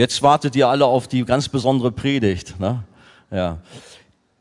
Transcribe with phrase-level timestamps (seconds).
[0.00, 2.58] Jetzt wartet ihr alle auf die ganz besondere Predigt.
[2.58, 2.84] Ne?
[3.30, 3.58] Ja.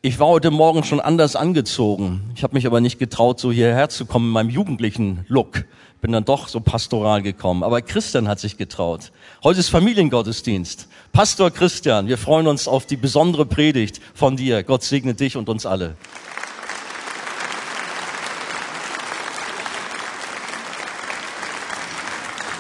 [0.02, 2.32] Ich war heute Morgen schon anders angezogen.
[2.34, 5.66] Ich habe mich aber nicht getraut, so hierher zu kommen in meinem jugendlichen Look.
[6.00, 7.64] Bin dann doch so pastoral gekommen.
[7.64, 9.12] Aber Christian hat sich getraut.
[9.44, 10.88] Heute ist Familiengottesdienst.
[11.12, 14.64] Pastor Christian, wir freuen uns auf die besondere Predigt von dir.
[14.64, 15.98] Gott segne dich und uns alle.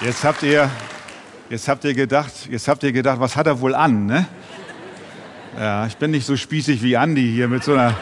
[0.04, 0.70] Jetzt habt ihr,
[1.50, 4.26] jetzt habt ihr gedacht, jetzt habt ihr gedacht, was hat er wohl an, ne?
[5.58, 7.96] Ja, ich bin nicht so spießig wie Andi hier mit so einer,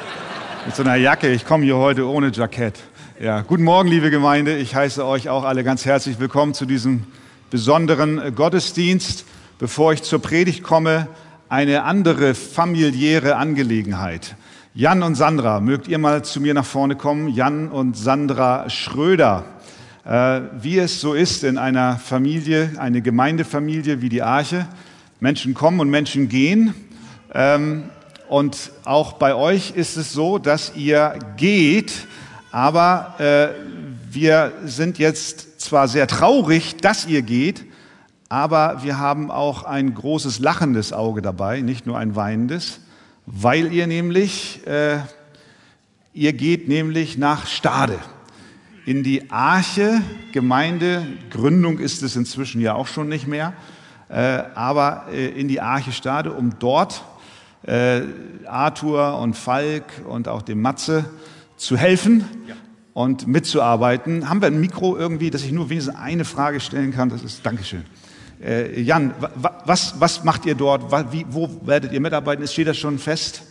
[0.66, 1.30] mit so einer Jacke.
[1.30, 2.76] Ich komme hier heute ohne Jackett.
[3.20, 4.58] Ja, guten Morgen, liebe Gemeinde.
[4.58, 7.08] Ich heiße euch auch alle ganz herzlich willkommen zu diesem
[7.50, 9.26] besonderen Gottesdienst.
[9.60, 11.08] Bevor ich zur Predigt komme,
[11.50, 14.36] eine andere familiäre Angelegenheit.
[14.76, 17.30] Jan und Sandra, mögt ihr mal zu mir nach vorne kommen?
[17.30, 19.46] Jan und Sandra Schröder.
[20.08, 24.66] Äh, wie es so ist in einer Familie, eine Gemeindefamilie wie die Arche.
[25.20, 26.74] Menschen kommen und Menschen gehen.
[27.34, 27.90] Ähm,
[28.30, 32.08] und auch bei euch ist es so, dass ihr geht,
[32.54, 33.50] aber äh,
[34.10, 37.66] wir sind jetzt zwar sehr traurig, dass ihr geht,
[38.30, 42.80] aber wir haben auch ein großes lachendes Auge dabei, nicht nur ein weinendes,
[43.26, 45.00] weil ihr nämlich, äh,
[46.14, 48.00] ihr geht nämlich nach Stade
[48.88, 53.52] in die Arche Gemeinde, Gründung ist es inzwischen ja auch schon nicht mehr,
[54.08, 54.16] äh,
[54.56, 57.04] aber äh, in die Arche Stade, um dort
[57.64, 58.04] äh,
[58.46, 61.04] Arthur und Falk und auch dem Matze
[61.58, 62.56] zu helfen ja.
[62.94, 64.30] und mitzuarbeiten.
[64.30, 67.10] Haben wir ein Mikro irgendwie, dass ich nur wenigstens eine Frage stellen kann?
[67.10, 67.84] Das ist Dankeschön.
[68.42, 69.14] Äh, Jan,
[69.66, 71.12] was, was macht ihr dort?
[71.12, 72.48] Wie, wo werdet ihr mitarbeiten?
[72.48, 73.42] Steht das schon fest?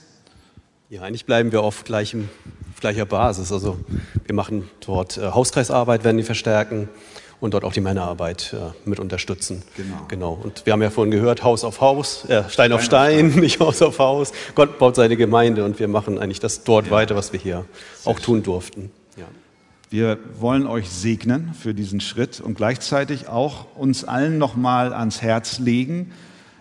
[0.88, 2.30] Ja, eigentlich bleiben wir auf gleichem,
[2.86, 3.50] gleicher Basis.
[3.50, 3.78] Also
[4.24, 6.88] wir machen dort äh, Hauskreisarbeit, werden die verstärken
[7.40, 9.64] und dort auch die Männerarbeit äh, mit unterstützen.
[9.76, 9.96] Genau.
[10.06, 10.38] genau.
[10.40, 13.40] Und wir haben ja vorhin gehört, Haus auf Haus, äh, Stein, Stein, auf Stein, Stein,
[13.40, 14.30] nicht Haus auf Haus.
[14.54, 16.92] Gott baut seine Gemeinde und wir machen eigentlich das dort ja.
[16.92, 17.64] weiter, was wir hier
[17.96, 18.92] Sehr auch tun durften.
[19.16, 19.24] Ja.
[19.90, 25.58] Wir wollen euch segnen für diesen Schritt und gleichzeitig auch uns allen nochmal ans Herz
[25.58, 26.12] legen.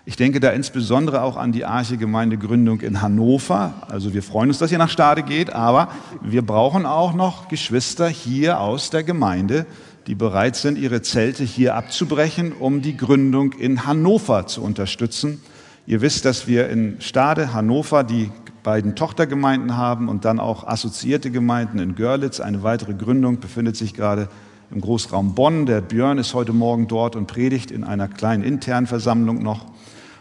[0.07, 3.73] Ich denke da insbesondere auch an die Arche Gemeindegründung in Hannover.
[3.89, 5.87] Also wir freuen uns, dass ihr nach Stade geht, aber
[6.21, 9.65] wir brauchen auch noch Geschwister hier aus der Gemeinde,
[10.05, 15.41] die bereit sind, ihre Zelte hier abzubrechen, um die Gründung in Hannover zu unterstützen.
[15.87, 18.29] Ihr wisst, dass wir in Stade, Hannover die
[18.61, 22.39] beiden Tochtergemeinden haben und dann auch assoziierte Gemeinden in Görlitz.
[22.39, 24.29] Eine weitere Gründung befindet sich gerade
[24.69, 25.65] im Großraum Bonn.
[25.65, 29.65] Der Björn ist heute Morgen dort und predigt in einer kleinen internen Versammlung noch,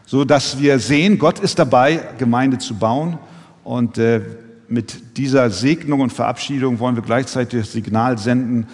[0.07, 3.19] so dass wir sehen, Gott ist dabei, Gemeinde zu bauen
[3.63, 4.21] und äh,
[4.69, 8.67] mit dieser Segnung und Verabschiedung wollen wir gleichzeitig das Signal senden,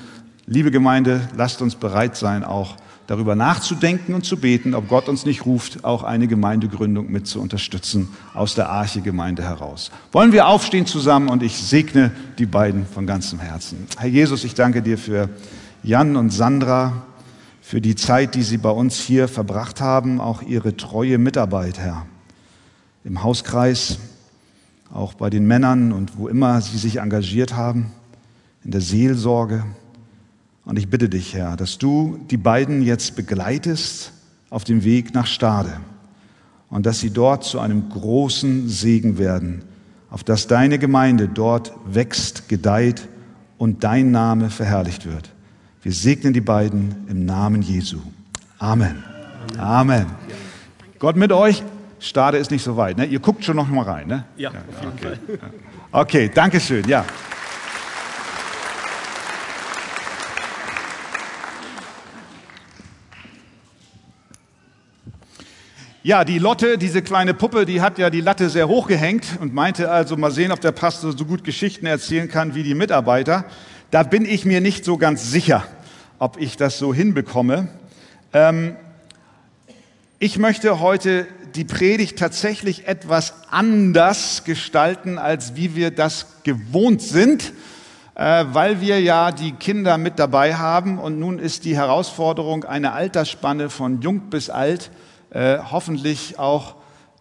[0.53, 2.75] Liebe Gemeinde, lasst uns bereit sein, auch
[3.07, 7.41] darüber nachzudenken und zu beten, ob Gott uns nicht ruft, auch eine Gemeindegründung mit zu
[7.41, 9.93] unterstützen aus der Arche-Gemeinde heraus.
[10.11, 13.87] Wollen wir aufstehen zusammen und ich segne die beiden von ganzem Herzen.
[13.97, 15.29] Herr Jesus, ich danke dir für
[15.85, 17.05] Jan und Sandra,
[17.71, 22.05] für die Zeit, die sie bei uns hier verbracht haben, auch ihre treue Mitarbeit, Herr,
[23.05, 24.01] im Hauskreis,
[24.93, 27.93] auch bei den Männern und wo immer sie sich engagiert haben,
[28.65, 29.65] in der Seelsorge.
[30.65, 34.15] Und ich bitte dich, Herr, dass du die beiden jetzt begleitest
[34.51, 35.75] auf dem Weg nach Stade
[36.71, 39.63] und dass sie dort zu einem großen Segen werden,
[40.11, 43.07] auf dass deine Gemeinde dort wächst, gedeiht
[43.59, 45.31] und dein Name verherrlicht wird.
[45.83, 48.01] Wir segnen die beiden im Namen Jesu.
[48.59, 49.03] Amen.
[49.57, 49.59] Amen.
[49.59, 50.07] Amen.
[50.99, 51.63] Gott mit euch.
[51.99, 52.99] Stade ist nicht so weit.
[52.99, 53.07] Ne?
[53.07, 54.07] Ihr guckt schon noch mal rein.
[54.07, 54.25] Ne?
[54.37, 55.39] Ja, auf jeden okay.
[55.39, 55.51] Fall.
[55.91, 56.87] Okay, danke schön.
[56.87, 57.07] Ja.
[66.03, 69.55] Ja, die Lotte, diese kleine Puppe, die hat ja die Latte sehr hoch gehängt und
[69.55, 73.47] meinte also mal sehen, ob der Pastor so gut Geschichten erzählen kann wie die Mitarbeiter.
[73.91, 75.67] Da bin ich mir nicht so ganz sicher,
[76.21, 77.67] ob ich das so hinbekomme.
[78.33, 78.77] Ähm,
[80.21, 87.53] ich möchte heute die Predigt tatsächlich etwas anders gestalten, als wie wir das gewohnt sind,
[88.15, 92.93] äh, weil wir ja die Kinder mit dabei haben und nun ist die Herausforderung eine
[92.93, 94.93] Altersspanne von jung bis alt
[95.31, 96.77] äh, hoffentlich auch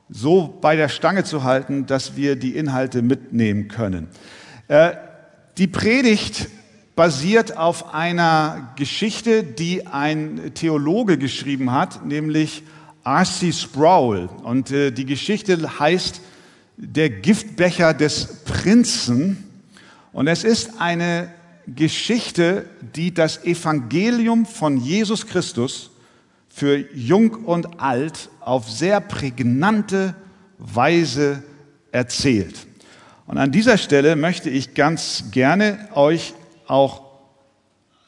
[0.08, 4.08] so bei der Stange zu halten, dass wir die Inhalte mitnehmen können.
[4.68, 4.92] Äh,
[5.58, 6.48] die Predigt
[7.00, 12.62] basiert auf einer Geschichte, die ein Theologe geschrieben hat, nämlich
[13.06, 13.54] R.C.
[13.54, 14.28] Sproul.
[14.44, 16.20] Und äh, die Geschichte heißt
[16.76, 19.46] Der Giftbecher des Prinzen.
[20.12, 21.34] Und es ist eine
[21.68, 25.92] Geschichte, die das Evangelium von Jesus Christus
[26.50, 30.16] für jung und alt auf sehr prägnante
[30.58, 31.44] Weise
[31.94, 32.68] erzählt.
[33.26, 36.34] Und an dieser Stelle möchte ich ganz gerne euch
[36.70, 37.04] auch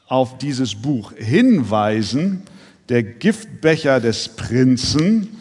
[0.06, 2.42] auf dieses Buch hinweisen.
[2.88, 5.36] Der Giftbecher des Prinzen,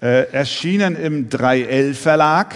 [0.00, 2.54] äh, erschienen im 3L Verlag.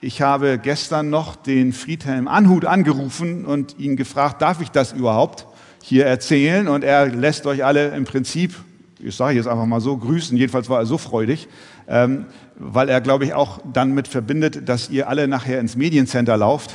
[0.00, 5.46] Ich habe gestern noch den Friedhelm Anhut angerufen und ihn gefragt, darf ich das überhaupt
[5.82, 6.68] hier erzählen?
[6.68, 8.54] Und er lässt euch alle im Prinzip,
[8.98, 10.36] ich sage jetzt einfach mal so, grüßen.
[10.36, 11.48] Jedenfalls war er so freudig,
[11.88, 16.36] ähm, weil er, glaube ich, auch dann mit verbindet, dass ihr alle nachher ins Mediencenter
[16.36, 16.74] lauft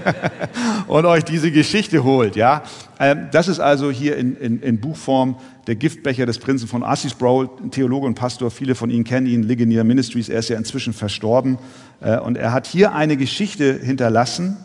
[0.88, 2.36] und euch diese Geschichte holt.
[2.36, 2.62] Ja,
[2.98, 5.36] ähm, das ist also hier in, in, in, Buchform
[5.66, 8.50] der Giftbecher des Prinzen von Assis Browl, Theologe und Pastor.
[8.50, 10.28] Viele von Ihnen kennen ihn, Ligonier Ministries.
[10.28, 11.58] Er ist ja inzwischen verstorben
[12.00, 14.58] äh, und er hat hier eine Geschichte hinterlassen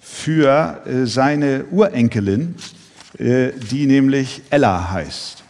[0.00, 2.54] für äh, seine Urenkelin,
[3.18, 5.44] äh, die nämlich Ella heißt.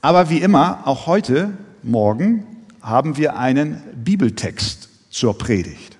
[0.00, 1.50] Aber wie immer, auch heute
[1.82, 2.44] Morgen
[2.82, 5.96] haben wir einen Bibeltext zur Predigt.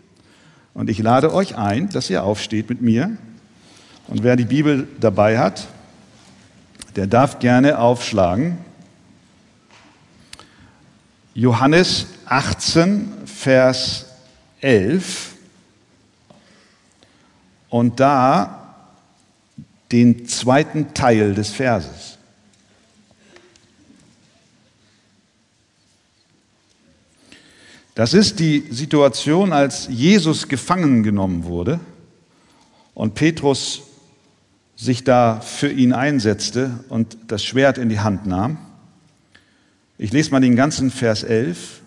[0.74, 3.16] Und ich lade euch ein, dass ihr aufsteht mit mir.
[4.08, 5.66] Und wer die Bibel dabei hat,
[6.96, 8.58] der darf gerne aufschlagen.
[11.34, 14.06] Johannes 18, Vers
[14.60, 15.34] 11.
[17.68, 18.74] Und da
[19.92, 22.17] den zweiten Teil des Verses.
[27.98, 31.80] Das ist die Situation, als Jesus gefangen genommen wurde
[32.94, 33.82] und Petrus
[34.76, 38.58] sich da für ihn einsetzte und das Schwert in die Hand nahm.
[39.98, 41.80] Ich lese mal den ganzen Vers 11.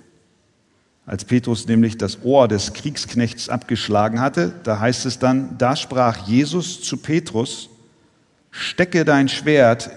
[1.05, 6.27] Als Petrus nämlich das Ohr des Kriegsknechts abgeschlagen hatte, da heißt es dann, da sprach
[6.27, 7.69] Jesus zu Petrus,
[8.49, 9.91] stecke dein Schwert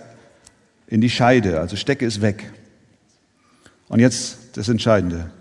[0.87, 2.53] in die Scheide, also stecke es weg.
[3.89, 5.33] Und jetzt das Entscheidende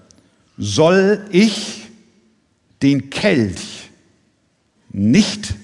[0.57, 1.87] soll ich
[2.81, 3.89] den Kelch
[4.91, 5.55] nicht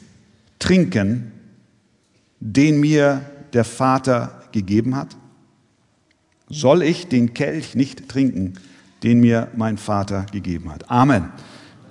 [0.57, 1.31] trinken,
[2.39, 3.21] den mir
[3.53, 5.15] der Vater gegeben hat?
[6.49, 8.55] Soll ich den Kelch nicht trinken,
[9.03, 10.89] den mir mein Vater gegeben hat?
[10.89, 11.29] Amen.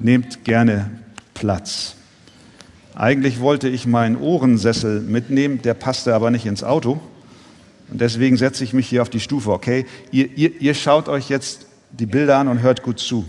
[0.01, 0.91] Nehmt gerne
[1.35, 1.95] Platz.
[2.95, 7.01] Eigentlich wollte ich meinen Ohrensessel mitnehmen, der passte aber nicht ins Auto.
[7.91, 9.87] Und deswegen setze ich mich hier auf die Stufe, okay?
[10.11, 13.25] Ihr, ihr, ihr schaut euch jetzt die Bilder an und hört gut zu.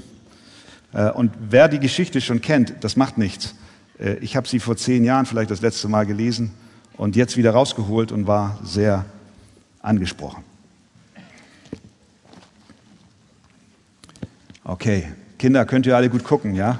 [0.93, 3.55] Äh, und wer die Geschichte schon kennt, das macht nichts.
[3.99, 6.51] Äh, ich habe sie vor zehn Jahren vielleicht das letzte Mal gelesen
[6.97, 9.05] und jetzt wieder rausgeholt und war sehr
[9.81, 10.43] angesprochen.
[14.63, 15.07] Okay,
[15.37, 16.79] Kinder, könnt ihr alle gut gucken, ja?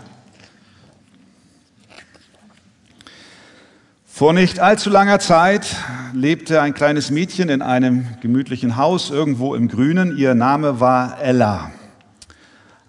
[4.19, 5.77] Vor nicht allzu langer Zeit
[6.11, 10.17] lebte ein kleines Mädchen in einem gemütlichen Haus irgendwo im Grünen.
[10.17, 11.71] Ihr Name war Ella.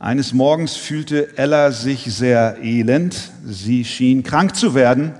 [0.00, 3.30] Eines Morgens fühlte Ella sich sehr elend.
[3.46, 5.12] Sie schien krank zu werden.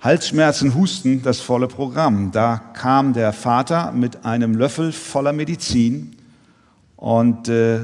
[0.00, 2.32] Halsschmerzen, Husten, das volle Programm.
[2.32, 6.16] Da kam der Vater mit einem Löffel voller Medizin
[6.96, 7.82] und äh,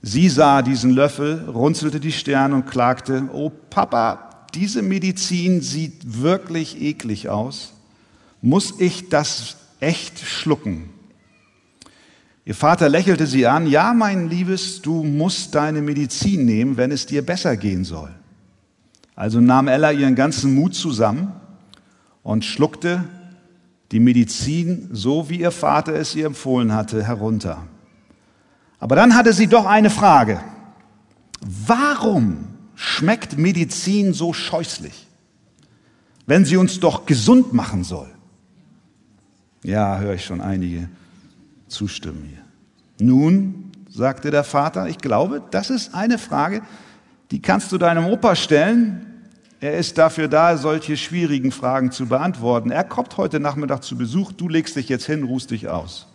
[0.00, 6.80] sie sah diesen Löffel, runzelte die Stirn und klagte, oh Papa, diese Medizin sieht wirklich
[6.80, 7.72] eklig aus.
[8.42, 10.90] Muss ich das echt schlucken?
[12.44, 17.06] Ihr Vater lächelte sie an, ja, mein Liebes, du musst deine Medizin nehmen, wenn es
[17.06, 18.10] dir besser gehen soll.
[19.14, 21.32] Also nahm Ella ihren ganzen Mut zusammen
[22.22, 23.04] und schluckte
[23.92, 27.66] die Medizin, so wie ihr Vater es ihr empfohlen hatte, herunter.
[28.78, 30.40] Aber dann hatte sie doch eine Frage.
[31.66, 32.49] Warum
[32.80, 35.06] schmeckt Medizin so scheußlich,
[36.26, 38.08] wenn sie uns doch gesund machen soll?
[39.62, 40.88] Ja, höre ich schon einige
[41.68, 43.06] zustimmen hier.
[43.06, 46.62] Nun, sagte der Vater, ich glaube, das ist eine Frage,
[47.30, 49.06] die kannst du deinem Opa stellen.
[49.60, 52.70] Er ist dafür da, solche schwierigen Fragen zu beantworten.
[52.70, 56.09] Er kommt heute Nachmittag zu Besuch, du legst dich jetzt hin, ruhst dich aus.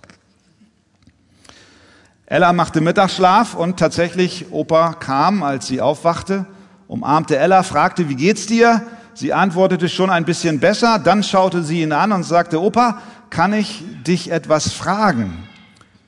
[2.25, 6.46] Ella machte Mittagsschlaf und tatsächlich, Opa kam, als sie aufwachte
[6.88, 8.84] umarmte Ella, fragte, wie geht's dir?
[9.13, 13.53] Sie antwortete schon ein bisschen besser, dann schaute sie ihn an und sagte, Opa, kann
[13.53, 15.48] ich dich etwas fragen?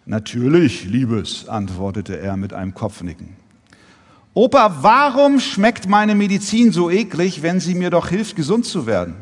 [0.06, 3.36] Natürlich, Liebes, antwortete er mit einem Kopfnicken.
[4.34, 9.16] Opa, warum schmeckt meine Medizin so eklig, wenn sie mir doch hilft, gesund zu werden?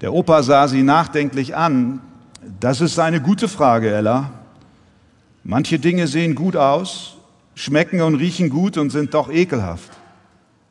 [0.00, 2.00] Der Opa sah sie nachdenklich an.
[2.60, 4.30] Das ist eine gute Frage, Ella.
[5.46, 7.18] Manche Dinge sehen gut aus,
[7.54, 9.90] schmecken und riechen gut und sind doch ekelhaft.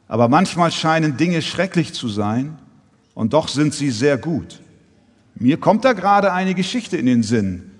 [0.07, 2.57] Aber manchmal scheinen Dinge schrecklich zu sein
[3.13, 4.59] und doch sind sie sehr gut.
[5.35, 7.71] Mir kommt da gerade eine Geschichte in den Sinn,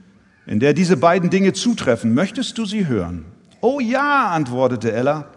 [0.46, 2.14] in der diese beiden Dinge zutreffen.
[2.14, 3.26] Möchtest du sie hören?
[3.60, 5.28] Oh ja, antwortete Ella.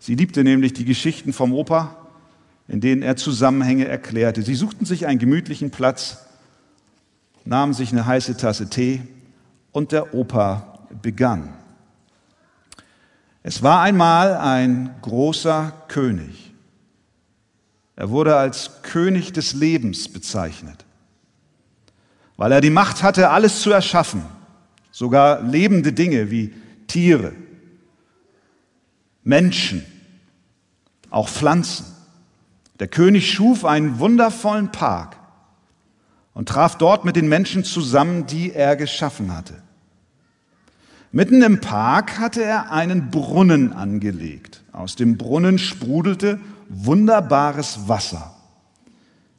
[0.00, 1.96] Sie liebte nämlich die Geschichten vom Opa,
[2.66, 4.42] in denen er Zusammenhänge erklärte.
[4.42, 6.26] Sie suchten sich einen gemütlichen Platz,
[7.44, 9.02] nahmen sich eine heiße Tasse Tee
[9.70, 10.67] und der Opa
[11.02, 11.54] begann.
[13.42, 16.52] Es war einmal ein großer König.
[17.96, 20.84] Er wurde als König des Lebens bezeichnet,
[22.36, 24.22] weil er die Macht hatte, alles zu erschaffen,
[24.92, 26.54] sogar lebende Dinge wie
[26.86, 27.32] Tiere,
[29.24, 29.84] Menschen,
[31.10, 31.86] auch Pflanzen.
[32.80, 35.16] Der König schuf einen wundervollen Park
[36.34, 39.60] und traf dort mit den Menschen zusammen, die er geschaffen hatte.
[41.10, 44.62] Mitten im Park hatte er einen Brunnen angelegt.
[44.72, 46.38] Aus dem Brunnen sprudelte
[46.68, 48.34] wunderbares Wasser,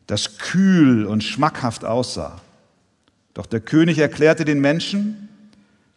[0.08, 2.42] das kühl und schmackhaft aussah.
[3.36, 5.30] Doch der König erklärte den Menschen,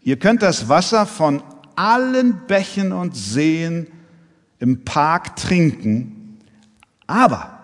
[0.03, 1.43] ihr könnt das Wasser von
[1.75, 3.87] allen Bächen und Seen
[4.59, 6.39] im Park trinken,
[7.07, 7.59] aber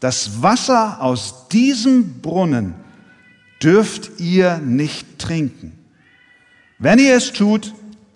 [0.00, 2.74] das Wasser aus diesem Brunnen
[3.62, 5.83] dürft ihr nicht trinken.
[6.84, 7.72] Wenn ihr es tut,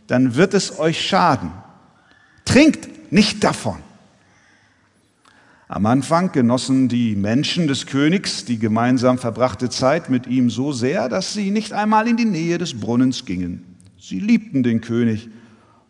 [0.08, 1.52] dann wird es euch schaden.
[2.44, 3.78] Trinkt nicht davon.
[5.68, 11.08] Am Anfang genossen die Menschen des Königs die gemeinsam verbrachte Zeit mit ihm so sehr,
[11.08, 13.64] dass sie nicht einmal in die Nähe des Brunnens gingen.
[13.98, 15.30] Sie liebten den König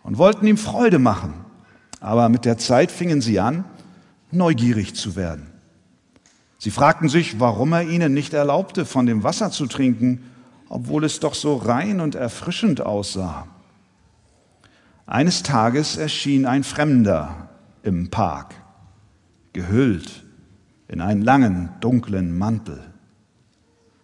[0.05, 1.35] und wollten ihm Freude machen.
[1.99, 3.65] Aber mit der Zeit fingen sie an,
[4.31, 5.49] neugierig zu werden.
[6.59, 10.21] Sie fragten sich, warum er ihnen nicht erlaubte, von dem Wasser zu trinken
[10.69, 13.47] obwohl es doch so rein und erfrischend aussah.
[15.07, 17.49] Eines Tages erschien ein Fremder
[17.83, 18.55] im Park,
[19.53, 20.25] gehüllt
[20.89, 22.81] in einen langen, dunklen Mantel.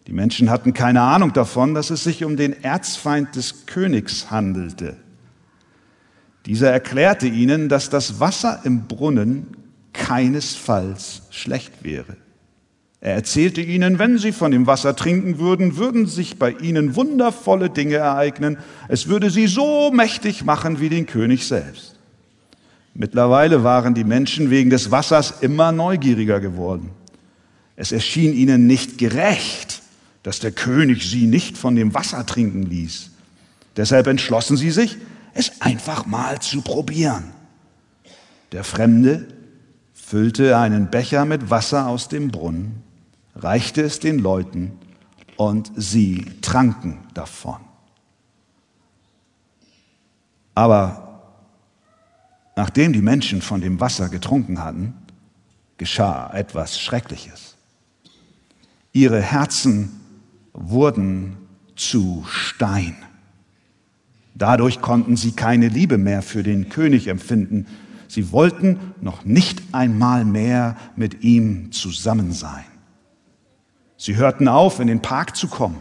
[0.07, 4.97] Die Menschen hatten keine Ahnung davon, dass es sich um den Erzfeind des Königs handelte.
[6.47, 9.57] Dieser erklärte ihnen, dass das Wasser im Brunnen
[9.95, 12.17] keinesfalls schlecht wäre.
[13.05, 17.69] Er erzählte ihnen, wenn sie von dem Wasser trinken würden, würden sich bei ihnen wundervolle
[17.69, 18.57] Dinge ereignen.
[18.89, 21.97] Es würde sie so mächtig machen wie den König selbst.
[22.95, 26.93] Mittlerweile waren die Menschen wegen des Wassers immer neugieriger geworden.
[27.77, 29.83] Es erschien ihnen nicht gerecht,
[30.23, 33.11] dass der König sie nicht von dem Wasser trinken ließ.
[33.77, 34.97] Deshalb entschlossen sie sich,
[35.35, 37.25] es einfach mal zu probieren.
[38.53, 39.29] Der Fremde
[39.93, 42.84] füllte einen Becher mit Wasser aus dem Brunnen
[43.35, 44.79] reichte es den Leuten
[45.37, 47.61] und sie tranken davon.
[50.55, 51.23] Aber
[52.57, 54.95] nachdem die Menschen von dem Wasser getrunken hatten,
[55.77, 57.57] geschah etwas Schreckliches.
[58.93, 60.01] Ihre Herzen
[60.53, 61.37] wurden
[61.75, 62.97] zu Stein.
[64.37, 67.67] Dadurch konnten sie keine Liebe mehr für den König empfinden.
[68.07, 72.65] Sie wollten noch nicht einmal mehr mit ihm zusammen sein.
[74.05, 75.79] Sie hörten auf, in den Park zu kommen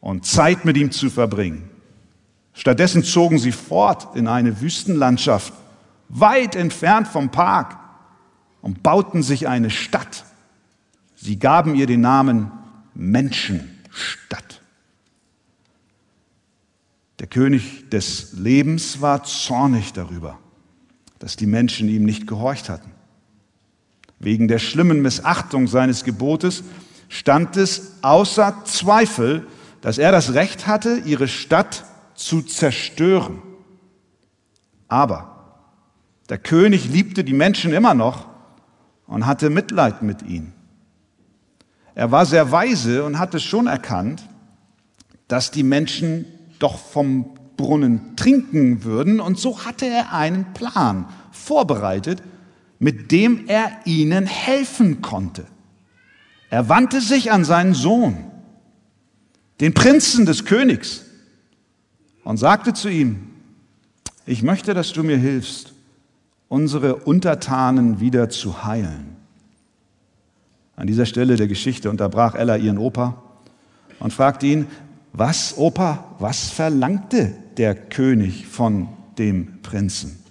[0.00, 1.70] und Zeit mit ihm zu verbringen.
[2.52, 5.52] Stattdessen zogen sie fort in eine Wüstenlandschaft,
[6.08, 7.78] weit entfernt vom Park,
[8.60, 10.24] und bauten sich eine Stadt.
[11.14, 12.50] Sie gaben ihr den Namen
[12.92, 14.60] Menschenstadt.
[17.20, 20.40] Der König des Lebens war zornig darüber,
[21.20, 22.90] dass die Menschen ihm nicht gehorcht hatten.
[24.18, 26.64] Wegen der schlimmen Missachtung seines Gebotes
[27.12, 29.46] stand es außer Zweifel,
[29.82, 33.42] dass er das Recht hatte, ihre Stadt zu zerstören.
[34.88, 35.66] Aber
[36.30, 38.28] der König liebte die Menschen immer noch
[39.06, 40.54] und hatte Mitleid mit ihnen.
[41.94, 44.26] Er war sehr weise und hatte schon erkannt,
[45.28, 46.24] dass die Menschen
[46.58, 52.22] doch vom Brunnen trinken würden, und so hatte er einen Plan vorbereitet,
[52.78, 55.44] mit dem er ihnen helfen konnte.
[56.52, 58.14] Er wandte sich an seinen Sohn,
[59.60, 61.00] den Prinzen des Königs,
[62.24, 63.30] und sagte zu ihm,
[64.26, 65.72] ich möchte, dass du mir hilfst,
[66.48, 69.16] unsere Untertanen wieder zu heilen.
[70.76, 73.22] An dieser Stelle der Geschichte unterbrach Ella ihren Opa
[73.98, 74.66] und fragte ihn,
[75.14, 80.22] was, Opa, was verlangte der König von dem Prinzen?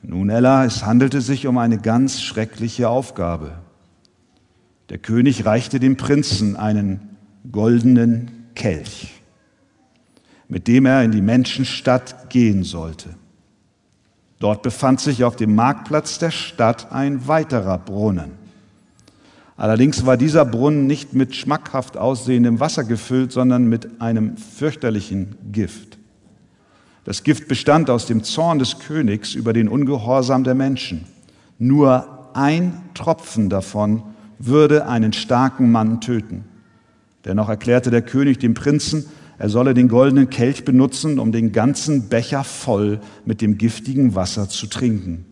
[0.00, 3.59] Nun, Ella, es handelte sich um eine ganz schreckliche Aufgabe.
[4.90, 7.16] Der König reichte dem Prinzen einen
[7.50, 9.22] goldenen Kelch,
[10.48, 13.10] mit dem er in die Menschenstadt gehen sollte.
[14.40, 18.32] Dort befand sich auf dem Marktplatz der Stadt ein weiterer Brunnen.
[19.56, 25.98] Allerdings war dieser Brunnen nicht mit schmackhaft aussehendem Wasser gefüllt, sondern mit einem fürchterlichen Gift.
[27.04, 31.04] Das Gift bestand aus dem Zorn des Königs über den Ungehorsam der Menschen.
[31.58, 34.02] Nur ein Tropfen davon
[34.40, 36.44] würde einen starken Mann töten.
[37.24, 39.04] Dennoch erklärte der König dem Prinzen,
[39.38, 44.48] er solle den goldenen Kelch benutzen, um den ganzen Becher voll mit dem giftigen Wasser
[44.48, 45.24] zu trinken.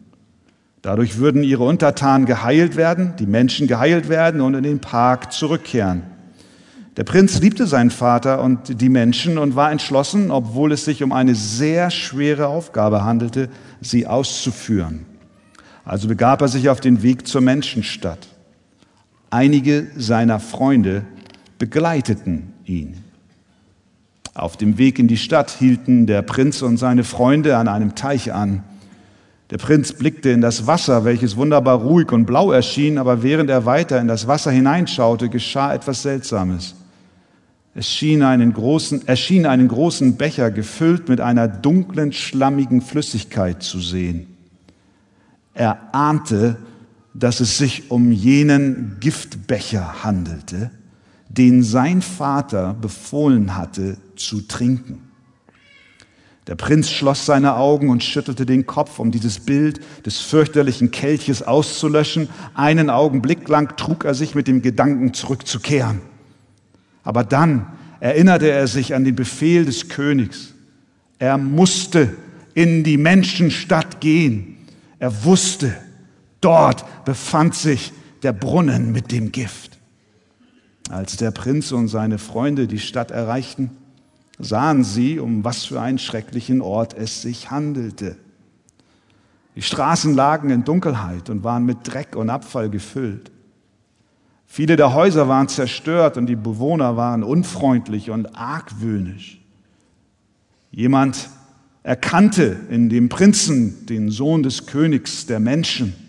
[0.82, 6.02] Dadurch würden ihre Untertanen geheilt werden, die Menschen geheilt werden und in den Park zurückkehren.
[6.96, 11.12] Der Prinz liebte seinen Vater und die Menschen und war entschlossen, obwohl es sich um
[11.12, 13.48] eine sehr schwere Aufgabe handelte,
[13.80, 15.06] sie auszuführen.
[15.84, 18.26] Also begab er sich auf den Weg zur Menschenstadt.
[19.30, 21.04] Einige seiner Freunde
[21.58, 22.96] begleiteten ihn.
[24.34, 28.32] Auf dem Weg in die Stadt hielten der Prinz und seine Freunde an einem Teich
[28.32, 28.62] an.
[29.50, 33.66] Der Prinz blickte in das Wasser, welches wunderbar ruhig und blau erschien, aber während er
[33.66, 36.74] weiter in das Wasser hineinschaute, geschah etwas Seltsames.
[37.74, 43.80] Es schien einen großen, erschien einen großen Becher gefüllt mit einer dunklen, schlammigen Flüssigkeit zu
[43.80, 44.26] sehen.
[45.54, 46.56] Er ahnte,
[47.14, 50.70] dass es sich um jenen Giftbecher handelte,
[51.28, 55.08] den sein Vater befohlen hatte zu trinken.
[56.48, 61.42] Der Prinz schloss seine Augen und schüttelte den Kopf, um dieses Bild des fürchterlichen Kelches
[61.42, 62.30] auszulöschen.
[62.54, 66.00] Einen Augenblick lang trug er sich mit dem Gedanken zurückzukehren.
[67.04, 67.66] Aber dann
[68.00, 70.54] erinnerte er sich an den Befehl des Königs.
[71.18, 72.16] Er musste
[72.54, 74.56] in die Menschenstadt gehen.
[74.98, 75.76] Er wusste,
[76.40, 79.78] dort befand sich der Brunnen mit dem Gift.
[80.90, 83.70] Als der Prinz und seine Freunde die Stadt erreichten,
[84.38, 88.18] sahen sie, um was für einen schrecklichen Ort es sich handelte.
[89.56, 93.30] Die Straßen lagen in Dunkelheit und waren mit Dreck und Abfall gefüllt.
[94.44, 99.40] Viele der Häuser waren zerstört und die Bewohner waren unfreundlich und argwöhnisch.
[100.70, 101.30] Jemand
[101.82, 106.07] erkannte in dem Prinzen den Sohn des Königs der Menschen.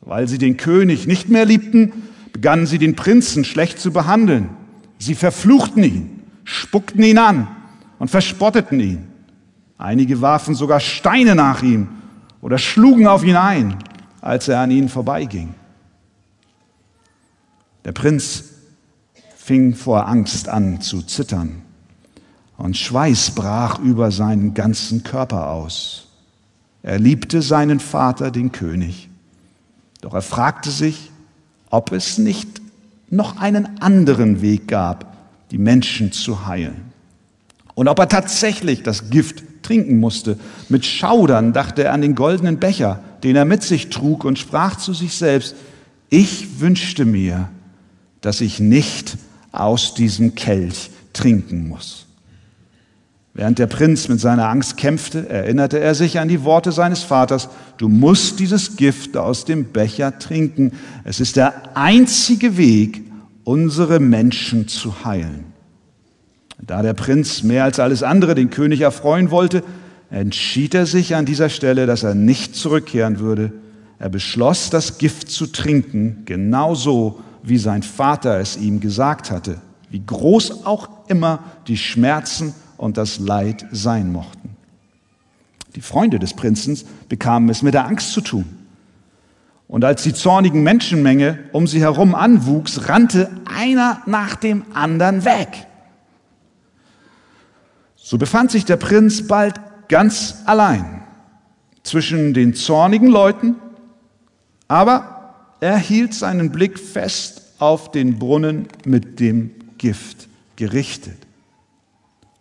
[0.00, 1.92] Weil sie den König nicht mehr liebten,
[2.32, 4.50] begannen sie den Prinzen schlecht zu behandeln.
[4.98, 7.48] Sie verfluchten ihn spuckten ihn an
[7.98, 9.08] und verspotteten ihn.
[9.78, 11.88] Einige warfen sogar Steine nach ihm
[12.40, 13.76] oder schlugen auf ihn ein,
[14.20, 15.54] als er an ihnen vorbeiging.
[17.84, 18.44] Der Prinz
[19.36, 21.62] fing vor Angst an zu zittern
[22.58, 26.08] und Schweiß brach über seinen ganzen Körper aus.
[26.82, 29.09] Er liebte seinen Vater, den König,
[30.00, 31.10] doch er fragte sich,
[31.70, 32.60] ob es nicht
[33.10, 35.16] noch einen anderen Weg gab,
[35.50, 36.92] die Menschen zu heilen.
[37.74, 42.58] Und ob er tatsächlich das Gift trinken musste, mit Schaudern dachte er an den goldenen
[42.58, 45.54] Becher, den er mit sich trug und sprach zu sich selbst,
[46.08, 47.48] ich wünschte mir,
[48.20, 49.16] dass ich nicht
[49.52, 52.06] aus diesem Kelch trinken muss.
[53.32, 57.48] Während der Prinz mit seiner Angst kämpfte, erinnerte er sich an die Worte seines Vaters,
[57.76, 60.72] du musst dieses Gift aus dem Becher trinken.
[61.04, 63.02] Es ist der einzige Weg,
[63.44, 65.44] unsere Menschen zu heilen.
[66.60, 69.62] Da der Prinz mehr als alles andere den König erfreuen wollte,
[70.10, 73.52] entschied er sich an dieser Stelle, dass er nicht zurückkehren würde.
[73.98, 80.02] Er beschloss, das Gift zu trinken, genauso wie sein Vater es ihm gesagt hatte, wie
[80.04, 84.56] groß auch immer die Schmerzen und das Leid sein mochten.
[85.74, 86.78] Die Freunde des Prinzen
[87.10, 88.46] bekamen es mit der Angst zu tun.
[89.68, 95.66] Und als die zornigen Menschenmenge um sie herum anwuchs, rannte einer nach dem anderen weg.
[97.96, 101.02] So befand sich der Prinz bald ganz allein
[101.82, 103.56] zwischen den zornigen Leuten,
[104.68, 111.29] aber er hielt seinen Blick fest auf den Brunnen mit dem Gift gerichtet.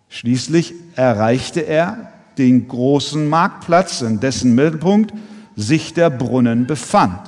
[0.09, 5.13] Schließlich erreichte er den großen Marktplatz, in dessen Mittelpunkt
[5.55, 7.19] sich der Brunnen befand.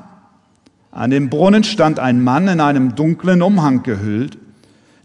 [0.91, 4.37] An dem Brunnen stand ein Mann in einem dunklen Umhang gehüllt.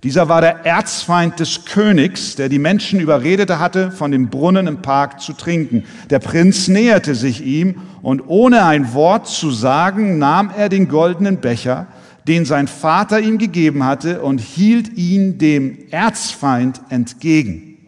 [0.02, 4.82] Dieser war der Erzfeind des Königs, der die Menschen überredete hatte, von dem Brunnen im
[4.82, 5.84] Park zu trinken.
[6.10, 11.38] Der Prinz näherte sich ihm und ohne ein Wort zu sagen, nahm er den goldenen
[11.38, 11.86] Becher,
[12.26, 17.78] den sein Vater ihm gegeben hatte, und hielt ihn dem Erzfeind entgegen.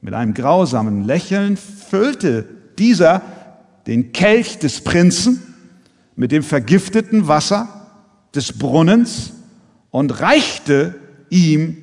[0.00, 2.46] Mit einem grausamen Lächeln füllte
[2.78, 3.22] dieser
[3.86, 5.42] den Kelch des Prinzen
[6.16, 7.68] mit dem vergifteten Wasser
[8.34, 9.32] des Brunnens
[9.90, 10.94] und reichte
[11.30, 11.78] ihm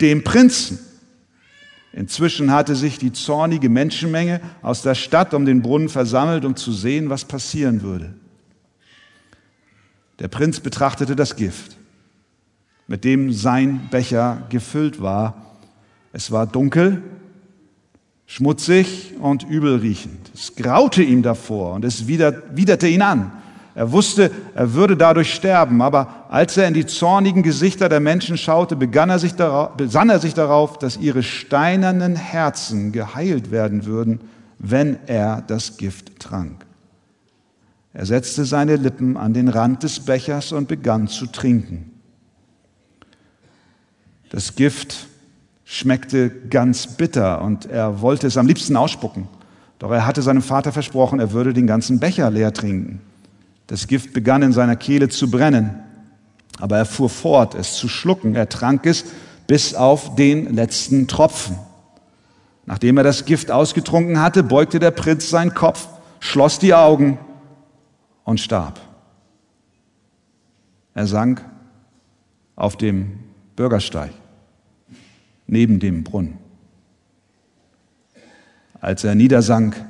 [0.00, 0.78] dem Prinzen.
[1.92, 6.72] Inzwischen hatte sich die zornige Menschenmenge aus der Stadt um den Brunnen versammelt, um zu
[6.72, 8.14] sehen, was passieren würde.
[10.18, 11.76] Der Prinz betrachtete das Gift,
[12.86, 15.56] mit dem sein Becher gefüllt war.
[16.12, 17.02] Es war dunkel,
[18.26, 20.30] schmutzig und übelriechend.
[20.34, 23.32] Es graute ihm davor und es widerte ihn an.
[23.74, 28.38] Er wusste, er würde dadurch sterben, aber als er in die zornigen Gesichter der Menschen
[28.38, 33.84] schaute, begann er sich darauf, besann er sich darauf, dass ihre steinernen Herzen geheilt werden
[33.84, 34.20] würden,
[34.60, 36.64] wenn er das Gift trank.
[37.94, 41.92] Er setzte seine Lippen an den Rand des Bechers und begann zu trinken.
[44.30, 45.06] Das Gift
[45.64, 49.28] schmeckte ganz bitter und er wollte es am liebsten ausspucken.
[49.78, 53.00] Doch er hatte seinem Vater versprochen, er würde den ganzen Becher leer trinken.
[53.68, 55.78] Das Gift begann in seiner Kehle zu brennen,
[56.58, 58.34] aber er fuhr fort, es zu schlucken.
[58.34, 59.04] Er trank es
[59.46, 61.58] bis auf den letzten Tropfen.
[62.66, 65.86] Nachdem er das Gift ausgetrunken hatte, beugte der Prinz seinen Kopf,
[66.18, 67.18] schloss die Augen
[68.24, 68.80] und starb.
[70.94, 71.44] Er sank
[72.56, 73.18] auf dem
[73.56, 74.12] Bürgersteig
[75.46, 76.38] neben dem Brunnen.
[78.80, 79.82] Als er niedersank,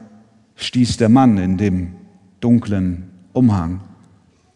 [0.56, 1.94] stieß der Mann in dem
[2.40, 3.80] dunklen Umhang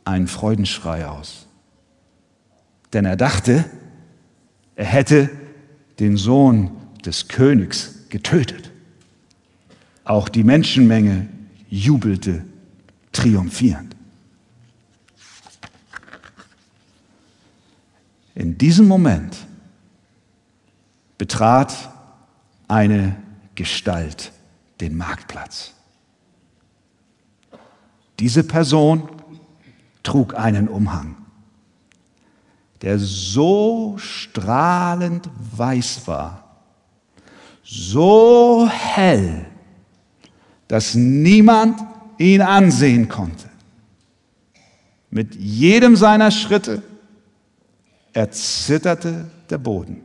[0.05, 1.47] einen Freudenschrei aus.
[2.93, 3.65] Denn er dachte,
[4.77, 5.29] er hätte
[5.99, 6.71] den Sohn
[7.05, 8.71] des Königs getötet.
[10.05, 11.29] Auch die Menschenmenge
[11.69, 12.45] jubelte
[13.19, 13.97] triumphierend.
[18.37, 19.37] In diesem Moment
[21.19, 21.75] betrat
[22.69, 23.17] eine
[23.57, 24.31] Gestalt
[24.81, 25.75] den Marktplatz.
[28.21, 29.09] Diese Person
[30.05, 31.17] trug einen Umhang,
[32.83, 36.45] der so strahlend weiß war,
[37.65, 39.45] so hell,
[40.69, 41.81] dass niemand
[42.19, 43.49] ihn ansehen konnte.
[45.11, 46.83] Mit jedem seiner Schritte
[48.13, 50.03] erzitterte der Boden.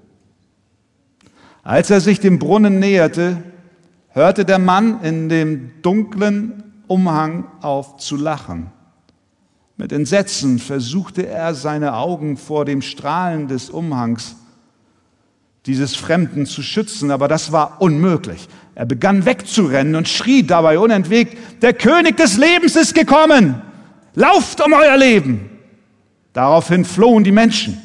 [1.64, 3.44] Als er sich dem Brunnen näherte,
[4.10, 8.72] hörte der Mann in dem dunklen Umhang auf zu lachen.
[9.76, 14.36] Mit Entsetzen versuchte er seine Augen vor dem Strahlen des Umhangs
[15.66, 18.48] dieses Fremden zu schützen, aber das war unmöglich.
[18.76, 23.62] Er begann wegzurennen und schrie dabei unentwegt, der König des Lebens ist gekommen,
[24.16, 25.50] lauft um euer Leben.
[26.34, 27.78] Daraufhin flohen die Menschen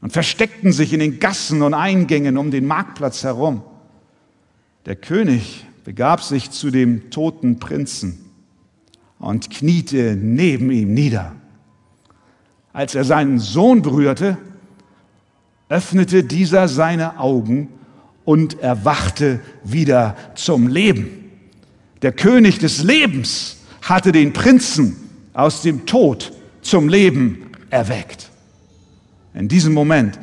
[0.00, 3.62] und versteckten sich in den Gassen und Eingängen um den Marktplatz herum.
[4.86, 8.24] Der König begab sich zu dem toten Prinzen
[9.18, 11.34] und kniete neben ihm nieder.
[12.72, 14.36] Als er seinen Sohn berührte,
[15.68, 17.68] öffnete dieser seine Augen
[18.24, 21.08] und erwachte wieder zum Leben.
[22.02, 24.96] Der König des Lebens hatte den Prinzen
[25.32, 28.30] aus dem Tod zum Leben erweckt.
[29.34, 30.18] In diesem Moment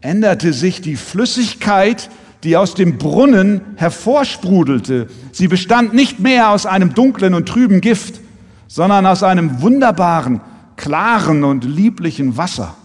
[0.00, 2.10] änderte sich die Flüssigkeit,
[2.42, 5.08] die aus dem Brunnen hervorsprudelte.
[5.32, 8.20] Sie bestand nicht mehr aus einem dunklen und trüben Gift,
[8.68, 10.40] sondern aus einem wunderbaren,
[10.76, 12.76] klaren und lieblichen Wasser.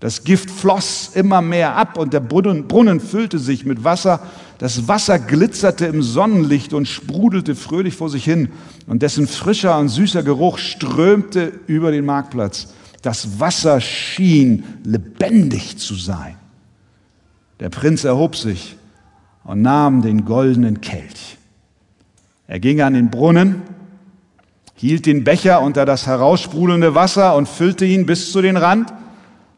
[0.00, 4.20] Das Gift floss immer mehr ab und der Brunnen, Brunnen, füllte sich mit Wasser.
[4.56, 8.48] Das Wasser glitzerte im Sonnenlicht und sprudelte fröhlich vor sich hin
[8.86, 12.68] und dessen frischer und süßer Geruch strömte über den Marktplatz.
[13.02, 16.36] Das Wasser schien lebendig zu sein.
[17.60, 18.76] Der Prinz erhob sich
[19.44, 21.36] und nahm den goldenen Kelch.
[22.46, 23.62] Er ging an den Brunnen,
[24.74, 28.92] hielt den Becher unter das heraussprudelnde Wasser und füllte ihn bis zu den Rand.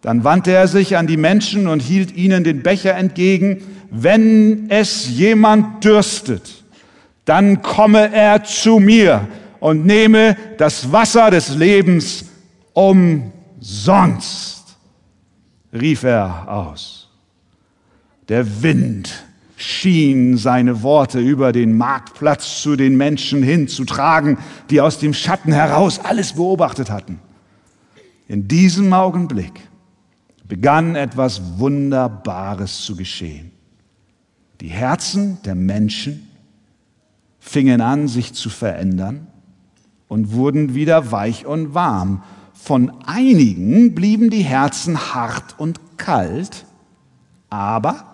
[0.02, 3.62] Dann wandte er sich an die Menschen und hielt ihnen den Becher entgegen.
[3.90, 6.64] Wenn es jemand dürstet,
[7.24, 9.28] dann komme er zu mir
[9.60, 12.24] und nehme das Wasser des Lebens
[12.72, 14.64] umsonst,
[15.72, 17.08] rief er aus.
[18.28, 19.24] Der Wind
[19.56, 24.38] schien seine Worte über den Marktplatz zu den Menschen hinzutragen,
[24.68, 27.20] die aus dem Schatten heraus alles beobachtet hatten.
[28.26, 29.52] In diesem Augenblick
[30.44, 33.52] begann etwas Wunderbares zu geschehen.
[34.60, 36.28] Die Herzen der Menschen
[37.38, 39.26] fingen an, sich zu verändern
[40.08, 42.22] und wurden wieder weich und warm
[42.62, 46.64] von einigen blieben die Herzen hart und kalt,
[47.50, 48.04] aber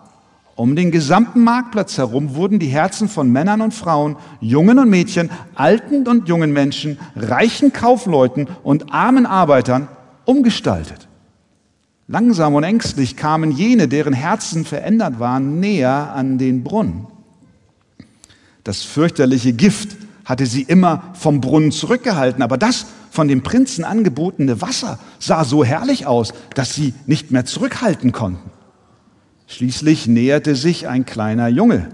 [0.55, 5.31] um den gesamten Marktplatz herum wurden die Herzen von Männern und Frauen, Jungen und Mädchen,
[5.55, 9.87] alten und jungen Menschen, reichen Kaufleuten und armen Arbeitern
[10.25, 11.08] umgestaltet.
[12.11, 17.07] Langsam und ängstlich kamen jene, deren Herzen verändert waren, näher an den Brunnen.
[18.65, 24.63] Das fürchterliche Gift hatte sie immer vom Brunnen zurückgehalten, aber das von dem Prinzen angebotene
[24.63, 28.51] Wasser sah so herrlich aus, dass sie nicht mehr zurückhalten konnten.
[29.47, 31.89] Schließlich näherte sich ein kleiner Junge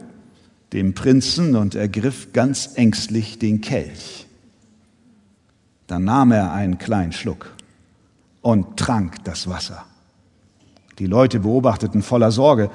[0.72, 4.26] dem Prinzen und ergriff ganz ängstlich den Kelch.
[5.86, 7.54] Dann nahm er einen kleinen Schluck
[8.42, 9.86] und trank das Wasser.
[10.98, 12.70] Die Leute beobachteten voller Sorge,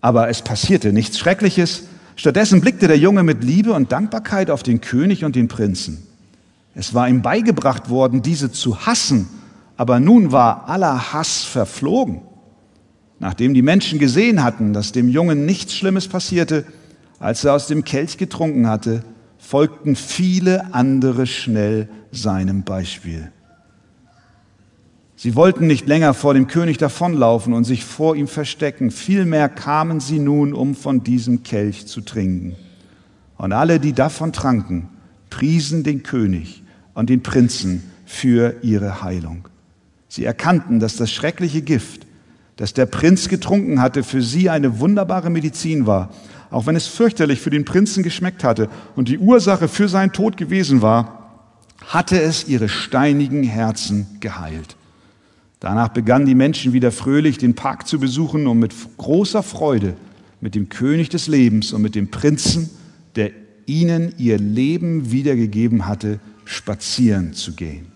[0.00, 1.84] aber es passierte nichts Schreckliches.
[2.16, 6.06] Stattdessen blickte der Junge mit Liebe und Dankbarkeit auf den König und den Prinzen.
[6.74, 9.28] Es war ihm beigebracht worden, diese zu hassen,
[9.76, 12.22] aber nun war aller Hass verflogen.
[13.18, 16.66] Nachdem die Menschen gesehen hatten, dass dem Jungen nichts Schlimmes passierte,
[17.18, 19.04] als er aus dem Kelch getrunken hatte,
[19.38, 23.30] folgten viele andere schnell seinem Beispiel.
[25.24, 29.98] Sie wollten nicht länger vor dem König davonlaufen und sich vor ihm verstecken, vielmehr kamen
[29.98, 32.56] sie nun, um von diesem Kelch zu trinken.
[33.38, 34.90] Und alle, die davon tranken,
[35.30, 39.48] priesen den König und den Prinzen für ihre Heilung.
[40.08, 42.06] Sie erkannten, dass das schreckliche Gift,
[42.56, 46.10] das der Prinz getrunken hatte, für sie eine wunderbare Medizin war,
[46.50, 50.36] auch wenn es fürchterlich für den Prinzen geschmeckt hatte und die Ursache für seinen Tod
[50.36, 51.40] gewesen war,
[51.86, 54.76] hatte es ihre steinigen Herzen geheilt.
[55.64, 59.94] Danach begannen die Menschen wieder fröhlich den Park zu besuchen, um mit großer Freude
[60.42, 62.68] mit dem König des Lebens und mit dem Prinzen,
[63.16, 63.30] der
[63.64, 67.86] ihnen ihr Leben wiedergegeben hatte, spazieren zu gehen.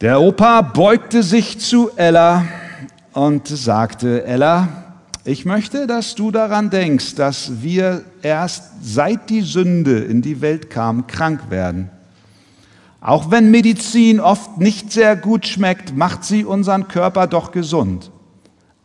[0.00, 2.46] Der Opa beugte sich zu Ella
[3.12, 9.98] und sagte, Ella, ich möchte, dass du daran denkst, dass wir erst seit die Sünde
[9.98, 11.90] in die Welt kam, krank werden.
[13.04, 18.10] Auch wenn Medizin oft nicht sehr gut schmeckt, macht sie unseren Körper doch gesund.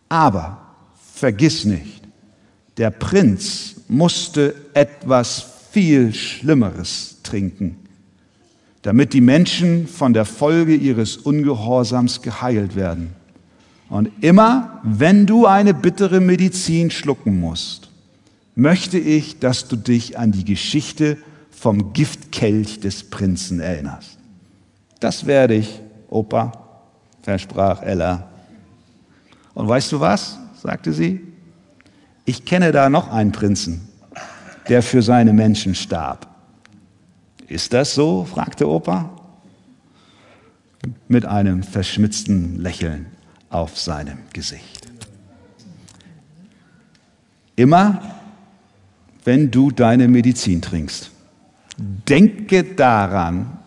[0.09, 0.57] Aber
[1.13, 2.01] vergiss nicht,
[2.75, 7.77] der Prinz musste etwas viel Schlimmeres trinken,
[8.81, 13.15] damit die Menschen von der Folge ihres Ungehorsams geheilt werden.
[13.87, 17.89] Und immer, wenn du eine bittere Medizin schlucken musst,
[18.53, 21.17] möchte ich, dass du dich an die Geschichte
[21.59, 24.17] vom Giftkelch des Prinzen erinnerst.
[25.01, 26.53] Das werde ich, Opa,
[27.21, 28.29] versprach Ella.
[29.53, 30.37] Und weißt du was?
[30.55, 31.21] sagte sie.
[32.23, 33.89] Ich kenne da noch einen Prinzen,
[34.69, 36.27] der für seine Menschen starb.
[37.47, 38.23] Ist das so?
[38.23, 39.09] fragte Opa
[41.09, 43.07] mit einem verschmitzten Lächeln
[43.49, 44.87] auf seinem Gesicht.
[47.57, 48.15] Immer
[49.25, 51.11] wenn du deine Medizin trinkst,
[51.79, 53.57] Denke daran,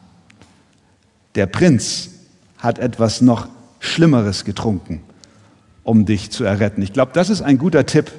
[1.34, 2.10] der Prinz
[2.58, 3.48] hat etwas noch
[3.80, 5.00] Schlimmeres getrunken,
[5.82, 6.82] um dich zu erretten.
[6.82, 8.12] Ich glaube, das ist ein guter Tipp,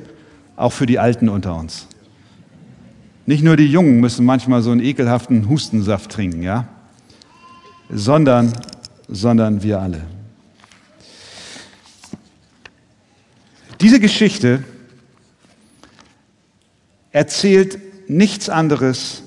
[0.56, 1.88] auch für die Alten unter uns.
[3.25, 6.67] Nicht nur die Jungen müssen manchmal so einen ekelhaften Hustensaft trinken, ja,
[7.89, 8.51] sondern,
[9.08, 10.01] sondern wir alle.
[13.79, 14.63] Diese Geschichte
[17.12, 17.79] erzählt
[18.10, 19.22] nichts anderes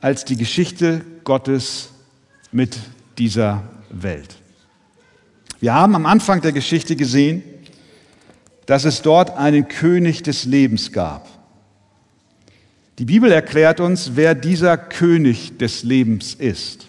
[0.00, 1.90] als die Geschichte Gottes
[2.52, 2.78] mit
[3.18, 4.36] dieser Welt.
[5.60, 7.42] Wir haben am Anfang der Geschichte gesehen,
[8.66, 11.28] dass es dort einen König des Lebens gab.
[12.98, 16.86] Die Bibel erklärt uns, wer dieser König des Lebens ist.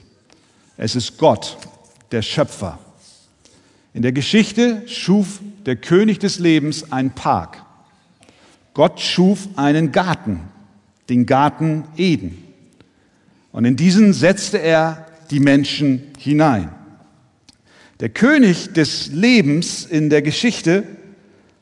[0.77, 1.57] Es ist Gott,
[2.11, 2.79] der Schöpfer.
[3.93, 7.63] In der Geschichte schuf der König des Lebens einen Park.
[8.73, 10.41] Gott schuf einen Garten,
[11.09, 12.48] den Garten Eden.
[13.51, 16.69] Und in diesen setzte er die Menschen hinein.
[17.99, 20.83] Der König des Lebens in der Geschichte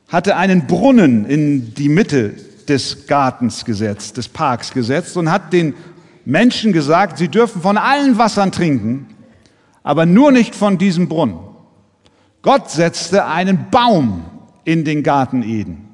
[0.08, 2.36] hatte einen Brunnen in die Mitte
[2.68, 5.74] des Gartens gesetzt, des Parks gesetzt und hat den
[6.26, 9.08] Menschen gesagt, sie dürfen von allen Wassern trinken,
[9.84, 11.40] aber nur nicht von diesem Brunnen.
[12.42, 14.26] Gott setzte einen Baum
[14.64, 15.88] in den Garten Eden.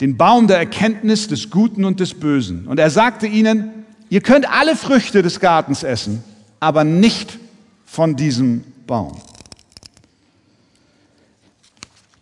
[0.00, 2.66] Den Baum der Erkenntnis des Guten und des Bösen.
[2.66, 3.79] Und er sagte ihnen,
[4.10, 6.24] Ihr könnt alle Früchte des Gartens essen,
[6.58, 7.38] aber nicht
[7.86, 9.16] von diesem Baum.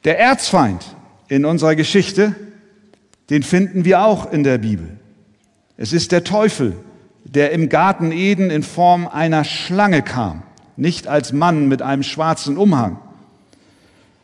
[0.05, 0.85] Der Erzfeind
[1.29, 2.35] in unserer Geschichte,
[3.31, 4.99] den finden wir auch in der Bibel.
[5.79, 6.77] Es ist der Teufel,
[7.25, 10.43] der im Garten Eden in Form einer Schlange kam,
[10.77, 12.99] nicht als Mann mit einem schwarzen Umhang,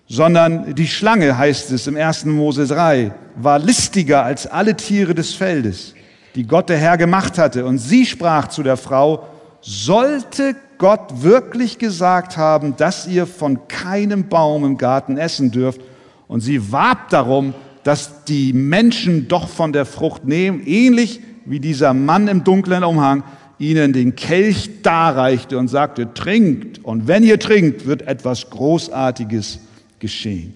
[0.06, 2.26] sondern die Schlange, heißt es im 1.
[2.26, 5.94] Mose 3, war listiger als alle Tiere des Feldes
[6.34, 7.64] die Gott der Herr gemacht hatte.
[7.64, 9.26] Und sie sprach zu der Frau,
[9.60, 15.80] sollte Gott wirklich gesagt haben, dass ihr von keinem Baum im Garten essen dürft?
[16.28, 21.94] Und sie warb darum, dass die Menschen doch von der Frucht nehmen, ähnlich wie dieser
[21.94, 23.22] Mann im dunklen Umhang,
[23.58, 29.60] ihnen den Kelch darreichte und sagte, trinkt, und wenn ihr trinkt, wird etwas Großartiges
[30.00, 30.54] geschehen.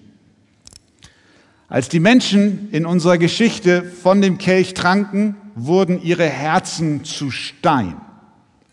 [1.69, 5.35] Als die Menschen in unserer Geschichte von dem Kelch tranken,
[5.65, 7.95] wurden ihre Herzen zu Stein.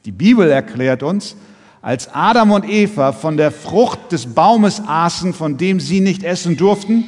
[0.05, 1.37] Die Bibel erklärt uns,
[1.83, 6.57] als Adam und Eva von der Frucht des Baumes aßen, von dem sie nicht essen
[6.57, 7.05] durften,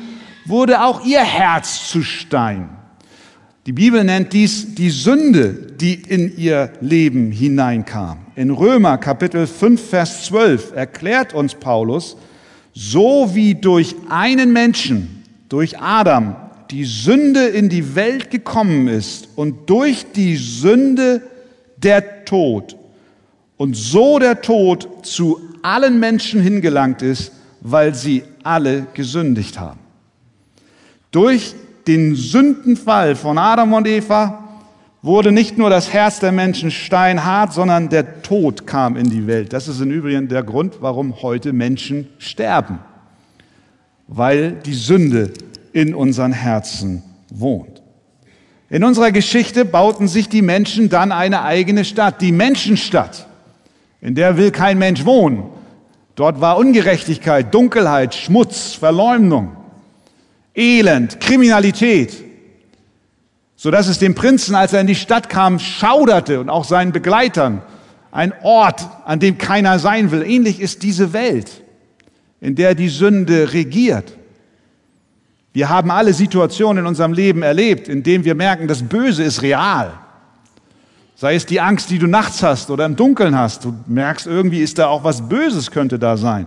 [0.47, 2.69] wurde auch ihr Herz zu Stein.
[3.67, 8.19] Die Bibel nennt dies die Sünde, die in ihr Leben hineinkam.
[8.35, 12.17] In Römer Kapitel 5, Vers 12 erklärt uns Paulus,
[12.73, 16.37] so wie durch einen Menschen, durch Adam,
[16.71, 21.23] die Sünde in die Welt gekommen ist und durch die Sünde
[21.77, 22.77] der Tod
[23.57, 29.81] und so der Tod zu allen Menschen hingelangt ist, weil sie alle gesündigt haben.
[31.11, 31.55] Durch
[31.87, 34.45] den Sündenfall von Adam und Eva
[35.01, 39.53] wurde nicht nur das Herz der Menschen steinhart, sondern der Tod kam in die Welt.
[39.53, 42.81] Das ist im Übrigen der Grund, warum heute Menschen sterben,
[44.07, 45.33] weil die Sünde
[45.79, 47.83] in unseren Herzen wohnt.
[48.69, 53.29] In unserer Geschichte bauten sich die Menschen dann eine eigene Stadt, die Menschenstadt.
[54.01, 55.45] In der will kein Mensch wohnen.
[56.17, 59.57] Dort war Ungerechtigkeit, Dunkelheit, Schmutz, Verleumdung,
[60.53, 62.25] Elend, Kriminalität,
[63.55, 67.63] sodass es dem Prinzen, als er in die Stadt kam, schauderte und auch seinen Begleitern.
[68.11, 70.25] Ein Ort, an dem keiner sein will.
[70.25, 71.63] Ähnlich ist diese Welt,
[72.41, 74.18] in der die Sünde regiert.
[75.59, 79.43] Wir haben alle Situationen in unserem Leben erlebt, in denen wir merken, das Böse ist
[79.43, 79.93] real.
[81.17, 83.65] Sei es die Angst, die du nachts hast oder im Dunkeln hast.
[83.65, 86.47] Du merkst, irgendwie ist da auch was Böses könnte da sein.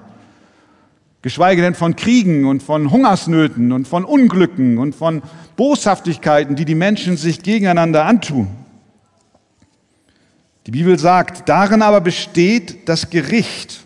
[1.24, 5.24] Geschweige denn von Kriegen und von Hungersnöten und von Unglücken und von
[5.58, 8.48] Boshaftigkeiten, die die Menschen sich gegeneinander antun.
[10.68, 13.82] Die Bibel sagt, darin aber besteht das Gericht,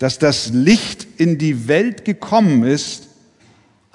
[0.00, 3.05] dass das Licht in die Welt gekommen ist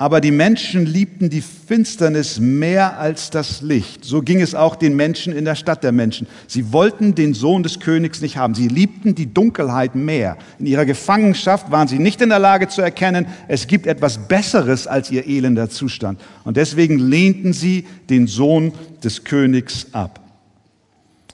[0.02, 4.04] aber die Menschen liebten die Finsternis mehr als das Licht.
[4.04, 6.26] So ging es auch den Menschen in der Stadt der Menschen.
[6.48, 8.56] Sie wollten den Sohn des Königs nicht haben.
[8.56, 10.40] Sie liebten die Dunkelheit mehr.
[10.58, 14.88] In ihrer Gefangenschaft waren sie nicht in der Lage zu erkennen, es gibt etwas Besseres
[14.88, 16.20] als ihr elender Zustand.
[16.46, 20.20] Und deswegen lehnten sie den Sohn des Königs ab.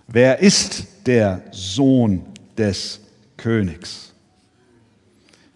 [0.09, 2.21] Wer ist der Sohn
[2.57, 2.99] des
[3.37, 4.11] Königs?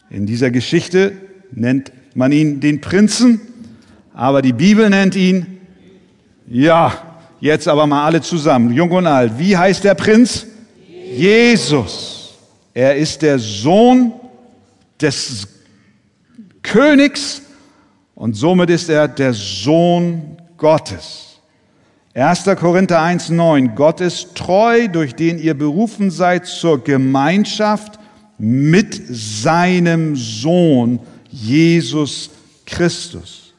[0.10, 1.12] In dieser Geschichte
[1.52, 3.42] nennt man ihn den Prinzen,
[4.14, 5.60] aber die Bibel nennt ihn,
[6.48, 6.94] ja,
[7.40, 9.34] jetzt aber mal alle zusammen, jung und alt.
[9.38, 10.46] Wie heißt der Prinz?
[11.16, 12.38] Jesus.
[12.74, 14.14] Er ist der Sohn
[15.02, 15.48] des
[16.62, 17.42] Königs
[18.16, 21.40] und somit ist er der Sohn Gottes.
[22.14, 22.44] 1.
[22.58, 23.74] Korinther 1.9.
[23.74, 28.00] Gott ist treu, durch den ihr berufen seid zur Gemeinschaft
[28.38, 31.00] mit seinem Sohn,
[31.32, 32.30] Jesus
[32.66, 33.54] Christus.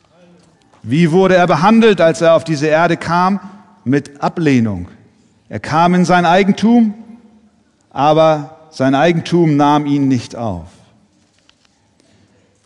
[0.82, 3.40] Wie wurde er behandelt, als er auf diese Erde kam?
[3.84, 4.88] Mit Ablehnung.
[5.48, 6.94] Er kam in sein Eigentum,
[7.90, 10.68] aber sein Eigentum nahm ihn nicht auf.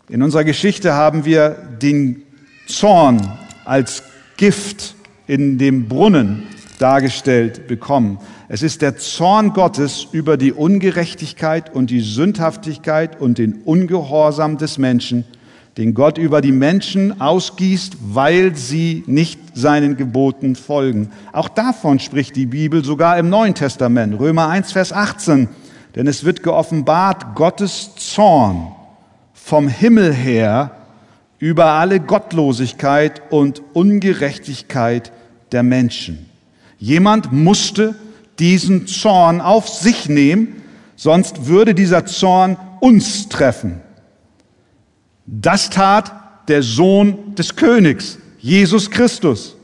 [0.09, 2.23] In unserer Geschichte haben wir den
[2.67, 4.03] Zorn als
[4.37, 4.95] Gift
[5.27, 6.43] in dem Brunnen
[6.79, 8.19] dargestellt bekommen.
[8.49, 14.77] Es ist der Zorn Gottes über die Ungerechtigkeit und die Sündhaftigkeit und den Ungehorsam des
[14.77, 15.25] Menschen,
[15.75, 21.11] den Gott über die Menschen ausgießt, weil sie nicht seinen Geboten folgen.
[21.33, 25.49] Auch davon spricht die Bibel sogar im Neuen Testament, Römer 1, Vers 18.
[25.95, 28.71] Denn es wird geoffenbart Gottes Zorn
[29.33, 30.71] vom Himmel her
[31.37, 35.11] über alle Gottlosigkeit und Ungerechtigkeit
[35.51, 36.29] der Menschen.
[36.79, 37.95] Jemand musste
[38.39, 40.61] diesen Zorn auf sich nehmen,
[40.95, 43.81] sonst würde dieser Zorn uns treffen.
[45.25, 46.11] Das tat
[46.47, 49.55] der Sohn des Königs, Jesus Christus.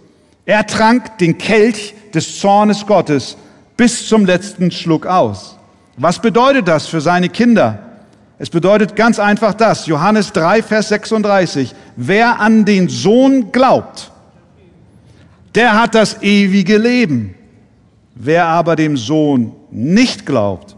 [0.45, 3.37] Er trank den Kelch des Zornes Gottes
[3.77, 5.57] bis zum letzten Schluck aus.
[5.95, 7.79] Was bedeutet das für seine Kinder?
[8.39, 11.73] Es bedeutet ganz einfach das, Johannes 3, Vers 36.
[11.95, 14.11] Wer an den Sohn glaubt,
[15.55, 17.35] der hat das ewige Leben.
[18.15, 20.75] Wer aber dem Sohn nicht glaubt,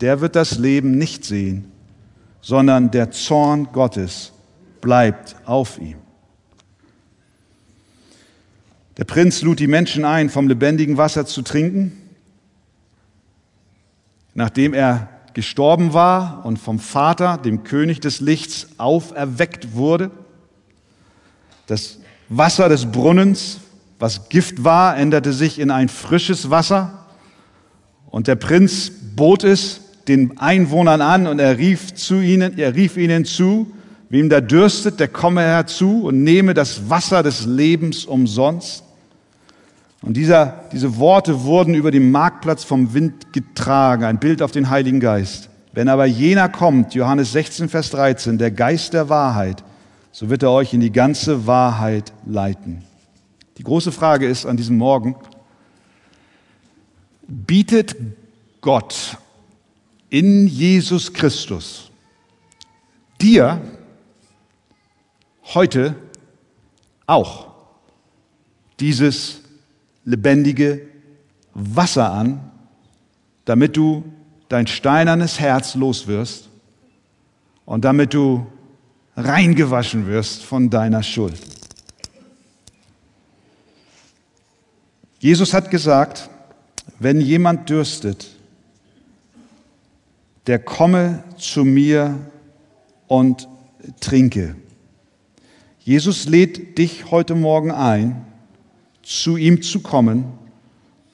[0.00, 1.72] der wird das Leben nicht sehen,
[2.40, 4.32] sondern der Zorn Gottes
[4.80, 5.96] bleibt auf ihm.
[8.96, 11.92] Der Prinz lud die Menschen ein, vom lebendigen Wasser zu trinken.
[14.34, 20.12] Nachdem er gestorben war und vom Vater, dem König des Lichts, auferweckt wurde,
[21.66, 21.98] das
[22.28, 23.58] Wasser des Brunnens
[23.98, 27.04] was Gift war, änderte sich in ein frisches Wasser.
[28.10, 32.96] Und der Prinz bot es den Einwohnern an und er rief zu ihnen, er rief
[32.96, 33.72] ihnen zu,
[34.08, 38.84] wem da dürstet, der komme herzu und nehme das Wasser des Lebens umsonst.
[40.02, 44.68] Und dieser, diese Worte wurden über den Marktplatz vom Wind getragen, ein Bild auf den
[44.68, 45.48] Heiligen Geist.
[45.72, 49.64] Wenn aber jener kommt, Johannes 16, Vers 13, der Geist der Wahrheit,
[50.12, 52.82] so wird er euch in die ganze Wahrheit leiten.
[53.58, 55.16] Die große Frage ist an diesem Morgen,
[57.26, 57.96] bietet
[58.60, 59.16] Gott
[60.10, 61.90] in Jesus Christus
[63.20, 63.60] dir
[65.54, 65.94] heute
[67.06, 67.48] auch
[68.80, 69.40] dieses
[70.04, 70.82] lebendige
[71.54, 72.50] Wasser an,
[73.44, 74.04] damit du
[74.48, 76.48] dein steinernes Herz loswirst
[77.64, 78.46] und damit du
[79.16, 81.40] reingewaschen wirst von deiner Schuld.
[85.24, 86.28] Jesus hat gesagt,
[86.98, 88.26] wenn jemand dürstet,
[90.46, 92.18] der komme zu mir
[93.06, 93.48] und
[94.00, 94.54] trinke.
[95.78, 98.26] Jesus lädt dich heute Morgen ein,
[99.02, 100.26] zu ihm zu kommen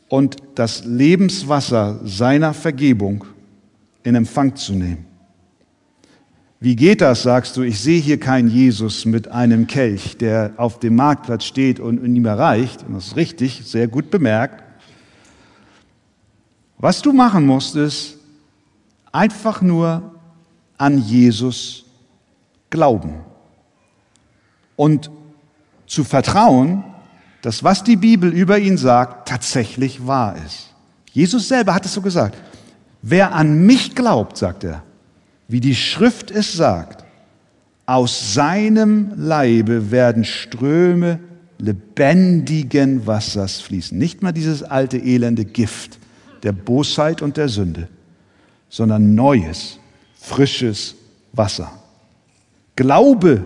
[0.09, 3.25] und das Lebenswasser seiner Vergebung
[4.03, 5.07] in Empfang zu nehmen.
[6.63, 7.63] Wie geht das, sagst du?
[7.63, 12.27] Ich sehe hier keinen Jesus mit einem Kelch, der auf dem Marktplatz steht und ihm
[12.27, 12.85] erreicht.
[12.87, 14.63] Und das ist richtig, sehr gut bemerkt.
[16.77, 18.19] Was du machen musst, ist
[19.11, 20.15] einfach nur
[20.77, 21.87] an Jesus
[22.69, 23.21] glauben
[24.77, 25.11] und
[25.87, 26.85] zu vertrauen,
[27.41, 30.75] dass was die Bibel über ihn sagt, tatsächlich wahr ist.
[31.13, 32.37] Jesus selber hat es so gesagt.
[33.01, 34.83] Wer an mich glaubt, sagt er,
[35.51, 37.05] wie die Schrift es sagt,
[37.87, 41.19] aus seinem Leibe werden Ströme
[41.59, 43.99] lebendigen Wassers fließen.
[43.99, 45.99] Nicht mal dieses alte elende Gift
[46.45, 47.89] der Bosheit und der Sünde,
[48.69, 49.79] sondern neues,
[50.15, 50.95] frisches
[51.33, 51.71] Wasser.
[52.77, 53.45] Glaube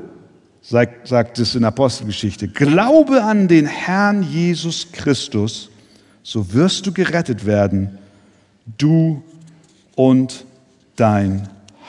[0.61, 5.71] sagt, sagt es in Apostelgeschichte, glaube an den Herrn Jesus Christus,
[6.23, 7.99] so wirst du gerettet werden,
[8.79, 9.23] du
[9.97, 10.45] und
[10.97, 11.49] dein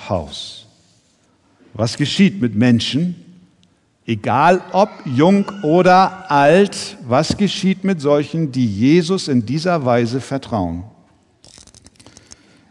[0.10, 0.66] Haus.
[1.74, 3.16] Was geschieht mit Menschen,
[4.06, 10.84] egal ob jung oder alt, was geschieht mit solchen, die Jesus in dieser Weise vertrauen?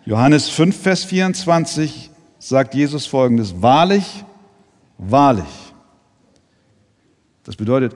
[0.06, 4.24] Johannes 5, Vers 24 sagt Jesus folgendes, wahrlich,
[4.98, 5.44] wahrlich,
[7.44, 7.94] das bedeutet,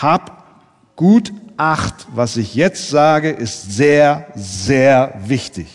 [0.00, 5.66] hab gut Acht, was ich jetzt sage, ist sehr, sehr wichtig.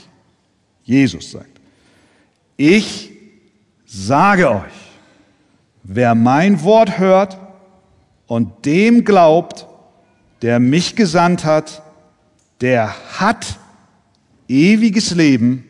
[0.86, 1.53] Jesus sagt,
[2.58, 3.12] ich
[3.86, 4.74] sage euch,
[5.84, 7.38] wer mein Wort hört
[8.28, 9.68] und dem glaubt,
[10.42, 11.82] der mich gesandt hat,
[12.62, 13.58] der hat
[14.48, 15.64] ewiges Leben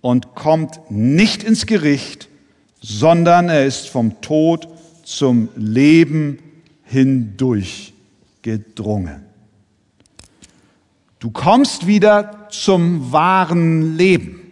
[0.00, 2.28] und kommt nicht ins Gericht,
[2.80, 4.68] sondern er ist vom Tod
[5.04, 6.38] zum Leben
[6.84, 7.92] hindurch
[8.42, 9.24] gedrungen.
[11.18, 14.47] Du kommst wieder zum wahren Leben.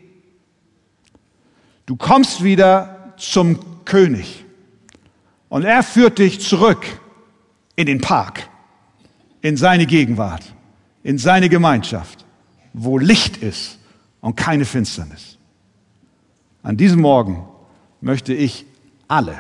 [1.87, 4.45] Du kommst wieder zum König.
[5.49, 6.85] Und er führt dich zurück
[7.77, 8.49] in den Park,
[9.41, 10.43] in seine Gegenwart,
[11.05, 12.25] in seine Gemeinschaft,
[12.73, 13.79] wo Licht ist
[14.21, 15.39] und keine Finsternis.
[16.63, 17.47] An diesem Morgen
[18.01, 18.67] möchte ich
[19.07, 19.39] alle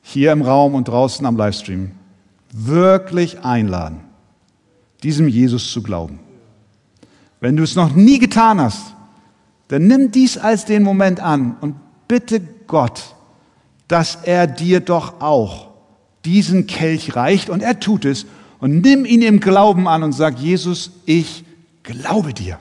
[0.00, 1.92] hier im Raum und draußen am Livestream
[2.52, 4.00] wirklich einladen,
[5.02, 6.18] diesem Jesus zu glauben.
[7.40, 8.94] Wenn du es noch nie getan hast,
[9.70, 11.76] dann nimm dies als den Moment an und
[12.08, 13.14] bitte Gott,
[13.86, 15.68] dass er dir doch auch
[16.24, 18.26] diesen Kelch reicht und er tut es
[18.58, 21.44] und nimm ihn im Glauben an und sag, Jesus, ich
[21.84, 22.58] glaube dir,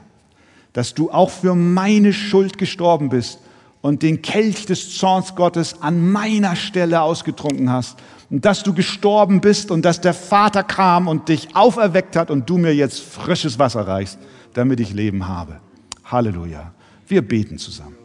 [0.73, 3.39] dass du auch für meine Schuld gestorben bist
[3.81, 7.97] und den Kelch des Zorns Gottes an meiner Stelle ausgetrunken hast
[8.29, 12.47] und dass du gestorben bist und dass der Vater kam und dich auferweckt hat und
[12.47, 14.19] du mir jetzt frisches Wasser reichst,
[14.53, 15.59] damit ich Leben habe.
[16.05, 16.71] Halleluja.
[17.09, 17.95] Wir beten zusammen.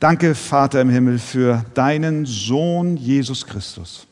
[0.00, 4.06] Danke, Vater im Himmel, für deinen Sohn Jesus Christus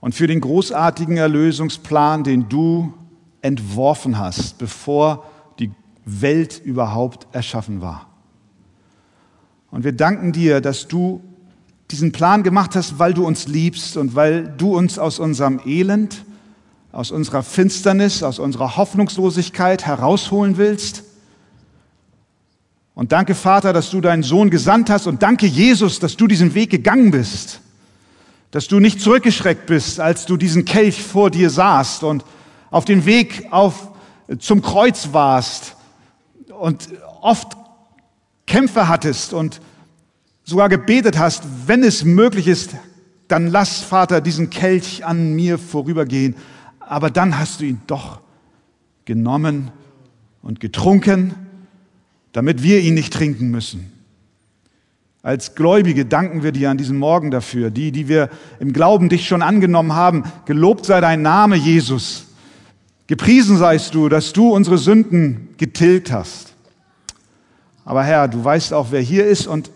[0.00, 2.92] und für den großartigen Erlösungsplan, den du
[3.40, 5.30] entworfen hast, bevor
[5.60, 5.70] die
[6.04, 8.08] Welt überhaupt erschaffen war.
[9.70, 11.22] Und wir danken dir, dass du
[11.92, 16.24] diesen Plan gemacht hast, weil du uns liebst und weil du uns aus unserem Elend,
[16.90, 21.04] aus unserer Finsternis, aus unserer Hoffnungslosigkeit herausholen willst.
[22.94, 25.06] Und danke, Vater, dass du deinen Sohn gesandt hast.
[25.06, 27.60] Und danke, Jesus, dass du diesen Weg gegangen bist,
[28.52, 32.24] dass du nicht zurückgeschreckt bist, als du diesen Kelch vor dir sahst und
[32.70, 33.88] auf den Weg auf
[34.38, 35.76] zum Kreuz warst
[36.48, 36.88] und
[37.20, 37.56] oft
[38.46, 39.60] Kämpfe hattest und
[40.44, 42.76] sogar gebetet hast, wenn es möglich ist,
[43.28, 46.36] dann lass, Vater, diesen Kelch an mir vorübergehen.
[46.78, 48.20] Aber dann hast du ihn doch
[49.04, 49.72] genommen
[50.42, 51.43] und getrunken,
[52.34, 53.90] damit wir ihn nicht trinken müssen.
[55.22, 58.28] Als Gläubige danken wir dir an diesem Morgen dafür, die, die wir
[58.60, 60.24] im Glauben dich schon angenommen haben.
[60.44, 62.26] Gelobt sei dein Name, Jesus.
[63.06, 66.52] Gepriesen seist du, dass du unsere Sünden getilgt hast.
[67.84, 69.70] Aber Herr, du weißt auch, wer hier ist und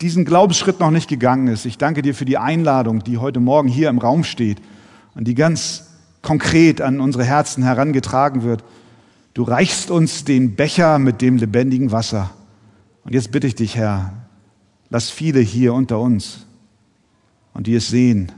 [0.00, 1.66] diesen Glaubensschritt noch nicht gegangen ist.
[1.66, 4.58] Ich danke dir für die Einladung, die heute Morgen hier im Raum steht
[5.14, 5.84] und die ganz
[6.20, 8.64] konkret an unsere Herzen herangetragen wird.
[9.36, 12.30] Du reichst uns den Becher mit dem lebendigen Wasser.
[13.04, 14.14] Und jetzt bitte ich dich, Herr,
[14.88, 16.46] lass viele hier unter uns
[17.52, 18.32] und die es sehen,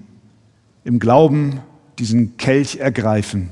[0.82, 1.61] im Glauben
[2.01, 3.51] diesen Kelch ergreifen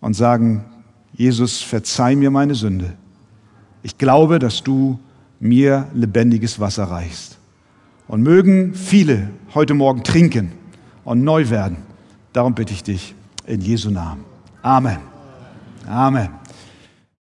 [0.00, 0.64] und sagen,
[1.12, 2.92] Jesus, verzeih mir meine Sünde.
[3.82, 5.00] Ich glaube, dass du
[5.40, 7.36] mir lebendiges Wasser reichst.
[8.06, 10.52] Und mögen viele heute Morgen trinken
[11.04, 11.78] und neu werden.
[12.32, 14.24] Darum bitte ich dich in Jesu Namen.
[14.62, 14.98] Amen.
[15.84, 16.45] Amen.